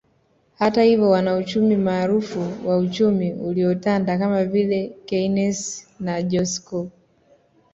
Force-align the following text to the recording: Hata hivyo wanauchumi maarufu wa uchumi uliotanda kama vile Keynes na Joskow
Hata 0.57 0.83
hivyo 0.83 1.09
wanauchumi 1.09 1.75
maarufu 1.77 2.47
wa 2.67 2.77
uchumi 2.77 3.33
uliotanda 3.33 4.17
kama 4.17 4.45
vile 4.45 4.95
Keynes 5.05 5.87
na 5.99 6.21
Joskow 6.21 6.89